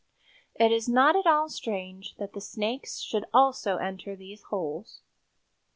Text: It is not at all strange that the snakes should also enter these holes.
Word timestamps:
It 0.55 0.71
is 0.71 0.89
not 0.89 1.15
at 1.15 1.27
all 1.27 1.47
strange 1.47 2.15
that 2.17 2.33
the 2.33 2.41
snakes 2.41 3.01
should 3.01 3.25
also 3.33 3.77
enter 3.77 4.15
these 4.15 4.41
holes. 4.49 5.01